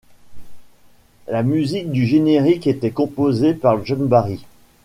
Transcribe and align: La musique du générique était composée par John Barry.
La 1.27 1.43
musique 1.43 1.91
du 1.91 2.07
générique 2.07 2.65
était 2.65 2.89
composée 2.89 3.53
par 3.53 3.85
John 3.85 4.07
Barry. 4.07 4.43